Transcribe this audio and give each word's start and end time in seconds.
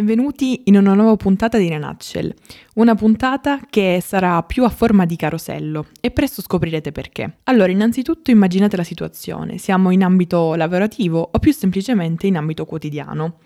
Benvenuti 0.00 0.62
in 0.64 0.78
una 0.78 0.94
nuova 0.94 1.14
puntata 1.16 1.58
di 1.58 1.68
Renatcel, 1.68 2.34
una 2.76 2.94
puntata 2.94 3.60
che 3.68 4.02
sarà 4.02 4.42
più 4.44 4.64
a 4.64 4.70
forma 4.70 5.04
di 5.04 5.14
carosello 5.14 5.88
e 6.00 6.10
presto 6.10 6.40
scoprirete 6.40 6.90
perché. 6.90 7.40
Allora, 7.44 7.70
innanzitutto 7.70 8.30
immaginate 8.30 8.78
la 8.78 8.82
situazione, 8.82 9.58
siamo 9.58 9.90
in 9.90 10.02
ambito 10.02 10.54
lavorativo 10.54 11.28
o 11.30 11.38
più 11.38 11.52
semplicemente 11.52 12.26
in 12.26 12.38
ambito 12.38 12.64
quotidiano 12.64 13.40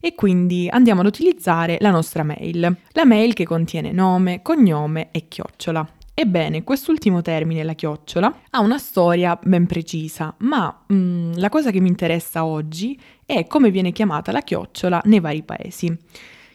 e 0.00 0.16
quindi 0.16 0.66
andiamo 0.68 1.02
ad 1.02 1.06
utilizzare 1.06 1.76
la 1.78 1.90
nostra 1.90 2.24
mail, 2.24 2.76
la 2.90 3.04
mail 3.04 3.32
che 3.32 3.44
contiene 3.44 3.92
nome, 3.92 4.42
cognome 4.42 5.10
e 5.12 5.28
chiocciola. 5.28 5.99
Ebbene, 6.20 6.64
quest'ultimo 6.64 7.22
termine, 7.22 7.62
la 7.62 7.72
chiocciola, 7.72 8.42
ha 8.50 8.60
una 8.60 8.76
storia 8.76 9.38
ben 9.42 9.64
precisa, 9.64 10.34
ma 10.40 10.84
mm, 10.92 11.32
la 11.36 11.48
cosa 11.48 11.70
che 11.70 11.80
mi 11.80 11.88
interessa 11.88 12.44
oggi 12.44 13.00
è 13.24 13.46
come 13.46 13.70
viene 13.70 13.90
chiamata 13.90 14.30
la 14.30 14.42
chiocciola 14.42 15.00
nei 15.06 15.20
vari 15.20 15.42
paesi. 15.42 15.86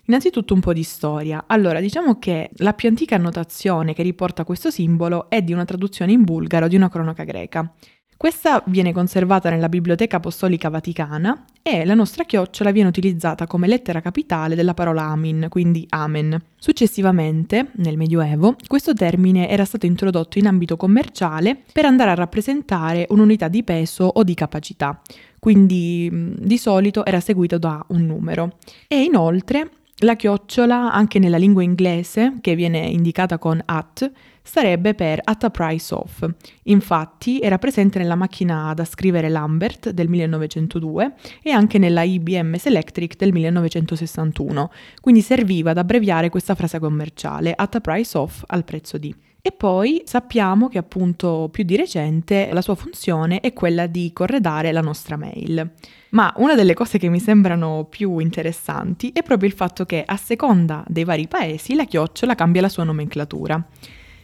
Innanzitutto 0.05 0.53
un 0.53 0.59
po' 0.59 0.71
di 0.71 0.83
storia. 0.83 1.45
Allora, 1.47 1.79
diciamo 1.79 2.19
che 2.19 2.51
la 2.57 2.73
più 2.73 2.89
antica 2.89 3.15
annotazione 3.15 3.95
che 3.95 4.03
riporta 4.03 4.43
questo 4.43 4.69
simbolo 4.69 5.31
è 5.31 5.41
di 5.41 5.51
una 5.51 5.65
traduzione 5.65 6.11
in 6.11 6.23
bulgaro 6.23 6.67
di 6.67 6.75
una 6.75 6.87
cronaca 6.87 7.23
greca. 7.23 7.73
Questa 8.17 8.63
viene 8.67 8.93
conservata 8.93 9.49
nella 9.49 9.67
Biblioteca 9.67 10.17
Apostolica 10.17 10.69
Vaticana 10.69 11.43
e 11.61 11.83
la 11.83 11.93
nostra 11.95 12.23
chiocciola 12.23 12.71
viene 12.71 12.87
utilizzata 12.87 13.45
come 13.45 13.67
lettera 13.67 13.99
capitale 13.99 14.55
della 14.55 14.73
parola 14.73 15.03
amin, 15.03 15.47
quindi 15.49 15.85
amen. 15.89 16.41
Successivamente, 16.57 17.71
nel 17.75 17.97
Medioevo, 17.97 18.55
questo 18.67 18.93
termine 18.93 19.49
era 19.49 19.65
stato 19.65 19.85
introdotto 19.85 20.39
in 20.39 20.47
ambito 20.47 20.77
commerciale 20.77 21.63
per 21.73 21.83
andare 21.83 22.11
a 22.11 22.15
rappresentare 22.15 23.05
un'unità 23.09 23.49
di 23.49 23.63
peso 23.63 24.05
o 24.05 24.23
di 24.23 24.33
capacità, 24.33 25.01
quindi 25.37 26.09
di 26.39 26.57
solito 26.57 27.05
era 27.05 27.19
seguito 27.19 27.57
da 27.57 27.83
un 27.89 28.05
numero. 28.05 28.57
E 28.87 29.03
inoltre 29.03 29.69
la 29.99 30.15
chiocciola, 30.15 30.91
anche 30.91 31.19
nella 31.19 31.37
lingua 31.37 31.63
inglese, 31.63 32.35
che 32.41 32.55
viene 32.55 32.79
indicata 32.79 33.37
con 33.37 33.61
at, 33.63 34.11
starebbe 34.43 34.93
per 34.93 35.21
At 35.23 35.45
a 35.45 35.49
Price 35.49 35.93
Of. 35.93 36.29
Infatti 36.63 37.39
era 37.39 37.57
presente 37.57 37.97
nella 37.97 38.15
macchina 38.15 38.73
da 38.73 38.83
scrivere 38.83 39.29
Lambert 39.29 39.91
del 39.91 40.09
1902 40.09 41.13
e 41.41 41.51
anche 41.51 41.77
nella 41.77 42.03
IBM 42.03 42.55
Selectric 42.55 43.15
del 43.15 43.31
1961, 43.31 44.71
quindi 45.01 45.21
serviva 45.21 45.71
ad 45.71 45.77
abbreviare 45.77 46.29
questa 46.29 46.55
frase 46.55 46.77
commerciale, 46.79 47.53
At 47.55 47.75
a 47.75 47.79
Price 47.79 48.17
Of 48.17 48.43
al 48.47 48.65
prezzo 48.65 48.97
di. 48.97 49.15
E 49.47 49.51
poi 49.51 50.01
sappiamo 50.05 50.69
che 50.69 50.79
appunto 50.79 51.49
più 51.51 51.63
di 51.63 51.75
recente 51.75 52.49
la 52.51 52.63
sua 52.63 52.73
funzione 52.73 53.41
è 53.41 53.53
quella 53.53 53.85
di 53.85 54.09
corredare 54.11 54.71
la 54.71 54.81
nostra 54.81 55.17
mail. 55.17 55.71
Ma 56.09 56.33
una 56.37 56.55
delle 56.55 56.73
cose 56.73 56.97
che 56.97 57.09
mi 57.09 57.19
sembrano 57.19 57.85
più 57.87 58.17
interessanti 58.17 59.11
è 59.13 59.21
proprio 59.21 59.47
il 59.47 59.53
fatto 59.53 59.85
che 59.85 60.03
a 60.03 60.17
seconda 60.17 60.83
dei 60.87 61.03
vari 61.03 61.27
paesi 61.27 61.75
la 61.75 61.83
chiocciola 61.83 62.33
cambia 62.33 62.61
la 62.61 62.69
sua 62.69 62.85
nomenclatura. 62.85 63.63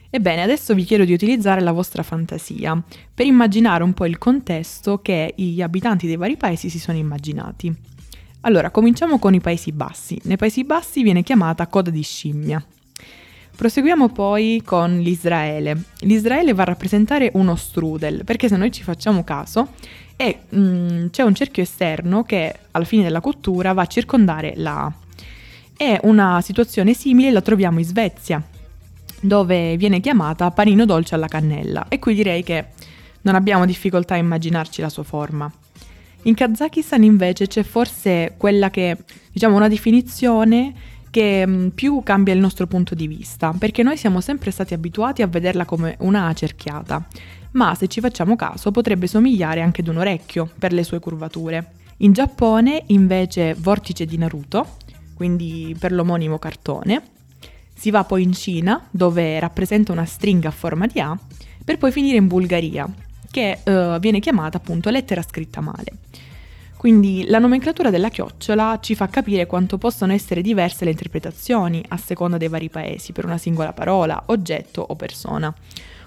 Ebbene, 0.10 0.42
adesso 0.42 0.74
vi 0.74 0.86
chiedo 0.86 1.06
di 1.06 1.14
utilizzare 1.14 1.62
la 1.62 1.72
vostra 1.72 2.02
fantasia 2.02 2.84
per 3.14 3.28
immaginare 3.28 3.84
un 3.84 3.94
po' 3.94 4.08
il 4.08 4.18
contesto 4.18 5.04
che 5.04 5.36
gli 5.38 5.62
abitanti 5.62 6.08
dei 6.08 6.18
vari 6.18 6.36
paesi 6.36 6.68
si 6.68 6.80
sono 6.80 6.98
immaginati. 6.98 7.72
Allora, 8.40 8.72
cominciamo 8.72 9.20
con 9.20 9.36
i 9.36 9.40
Paesi 9.40 9.72
Bassi. 9.72 10.20
Nei 10.24 10.38
Paesi 10.38 10.64
Bassi 10.64 11.04
viene 11.04 11.22
chiamata 11.22 11.68
coda 11.68 11.92
di 11.92 12.02
scimmia. 12.02 12.66
Proseguiamo 13.56 14.10
poi 14.10 14.62
con 14.66 15.00
l'Israele. 15.00 15.84
L'Israele 16.00 16.54
va 16.54 16.64
a 16.64 16.66
rappresentare 16.66 17.30
uno 17.34 17.56
strudel, 17.56 18.24
perché 18.24 18.48
se 18.48 18.58
noi 18.58 18.72
ci 18.72 18.82
facciamo 18.82 19.24
caso, 19.24 19.70
è, 20.16 20.38
mm, 20.56 21.08
c'è 21.08 21.24
un 21.24 21.36
cerchio 21.36 21.64
esterno 21.64 22.24
che 22.24 22.56
alla 22.72 22.86
fine 22.86 23.04
della 23.04 23.22
cottura 23.22 23.74
va 23.74 23.84
a 23.84 23.88
circondare 23.88 24.54
la 24.56 24.86
A. 24.86 24.94
E 25.78 26.00
una 26.04 26.42
situazione 26.42 26.94
simile 26.94 27.32
la 27.32 27.42
troviamo 27.42 27.80
in 27.80 27.86
Svezia, 27.86 28.42
dove 29.20 29.78
viene 29.78 30.00
chiamata 30.00 30.52
panino 30.52 30.86
dolce 30.86 31.16
alla 31.16 31.28
cannella, 31.28 31.86
e 31.88 32.00
qui 32.00 32.14
direi 32.14 32.44
che 32.44 32.68
non 33.22 33.36
abbiamo 33.36 33.66
difficoltà 33.66 34.16
a 34.16 34.18
immaginarci 34.18 34.82
la 34.82 34.90
sua 34.90 35.04
forma. 35.04 35.52
In 36.24 36.36
Kazakistan 36.36 37.04
invece 37.04 37.48
c'è 37.48 37.64
forse 37.64 38.36
quella 38.38 38.70
che, 38.70 38.98
diciamo, 39.32 39.56
una 39.56 39.68
definizione 39.68 40.74
che 41.12 41.46
mm, 41.46 41.68
più 41.70 42.02
cambia 42.04 42.34
il 42.34 42.40
nostro 42.40 42.66
punto 42.66 42.96
di 42.96 43.06
vista, 43.06 43.54
perché 43.56 43.84
noi 43.84 43.98
siamo 43.98 44.22
sempre 44.22 44.50
stati 44.50 44.74
abituati 44.74 45.22
a 45.22 45.28
vederla 45.28 45.66
come 45.66 45.96
una 46.00 46.34
cerchiata, 46.34 47.06
ma 47.52 47.76
se 47.76 47.88
ci 47.88 48.00
facciamo 48.00 48.36
caso 48.36 48.72
potrebbe 48.72 49.06
somigliare 49.06 49.62
anche 49.62 49.82
ad 49.82 49.90
un 49.90 49.98
orecchio 49.98 50.50
per 50.58 50.74
le 50.74 50.84
sue 50.84 51.00
curvature. 51.00 51.74
In 51.98 52.14
Giappone 52.14 52.86
invece 52.88 53.54
vortice 53.54 54.06
di 54.06 54.18
Naruto, 54.18 54.78
quindi 55.14 55.76
per 55.78 55.92
l'omonimo 55.92 56.40
cartone, 56.40 57.04
si 57.76 57.92
va 57.92 58.04
poi 58.04 58.24
in 58.24 58.34
Cina, 58.34 58.88
dove 58.90 59.40
rappresenta 59.40 59.92
una 59.92 60.06
stringa 60.06 60.48
a 60.48 60.52
forma 60.52 60.88
di 60.88 61.00
A, 61.00 61.16
per 61.64 61.78
poi 61.78 61.92
finire 61.92 62.18
in 62.18 62.28
Bulgaria, 62.28 62.88
che 63.30 63.60
uh, 63.64 64.00
viene 64.00 64.20
chiamata 64.20 64.58
appunto 64.58 64.90
lettera 64.90 65.22
scritta 65.22 65.62
male. 65.62 65.92
Quindi 66.82 67.26
la 67.28 67.38
nomenclatura 67.38 67.92
della 67.92 68.10
chiocciola 68.10 68.80
ci 68.82 68.96
fa 68.96 69.06
capire 69.06 69.46
quanto 69.46 69.78
possono 69.78 70.14
essere 70.14 70.42
diverse 70.42 70.84
le 70.84 70.90
interpretazioni 70.90 71.86
a 71.90 71.98
seconda 71.98 72.38
dei 72.38 72.48
vari 72.48 72.70
paesi 72.72 73.12
per 73.12 73.24
una 73.24 73.38
singola 73.38 73.72
parola, 73.72 74.24
oggetto 74.30 74.82
o 74.82 74.96
persona. 74.96 75.54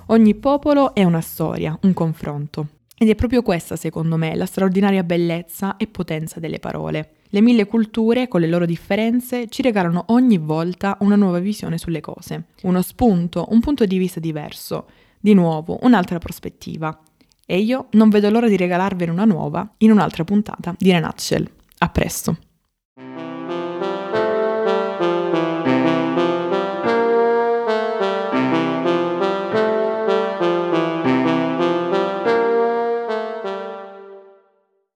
Ogni 0.07 0.35
popolo 0.35 0.93
è 0.93 1.05
una 1.05 1.21
storia, 1.21 1.79
un 1.83 1.93
confronto. 1.93 2.67
Ed 2.99 3.09
è 3.09 3.15
proprio 3.15 3.43
questa, 3.43 3.77
secondo 3.77 4.17
me, 4.17 4.35
la 4.35 4.47
straordinaria 4.47 5.05
bellezza 5.05 5.77
e 5.77 5.87
potenza 5.87 6.41
delle 6.41 6.59
parole. 6.59 7.19
Le 7.29 7.41
mille 7.41 7.67
culture, 7.67 8.27
con 8.27 8.41
le 8.41 8.49
loro 8.49 8.67
differenze, 8.67 9.47
ci 9.47 9.63
regalano 9.63 10.07
ogni 10.09 10.39
volta 10.39 10.97
una 11.03 11.15
nuova 11.15 11.39
visione 11.39 11.79
sulle 11.79 12.01
cose, 12.01 12.47
uno 12.63 12.83
spunto, 12.83 13.47
un 13.51 13.61
punto 13.61 13.85
di 13.85 13.97
vista 13.97 14.19
diverso, 14.19 14.89
di 15.21 15.35
nuovo 15.35 15.79
un'altra 15.83 16.19
prospettiva. 16.19 16.99
E 17.47 17.59
io 17.59 17.89
non 17.93 18.09
vedo 18.09 18.31
l'ora 18.31 18.49
di 18.49 18.57
regalarvene 18.57 19.11
una 19.11 19.25
nuova 19.25 19.69
in 19.79 19.91
un'altra 19.91 20.25
puntata 20.25 20.75
di 20.79 20.91
Renatcel. 20.91 21.51
A 21.79 21.89
presto! 21.89 22.37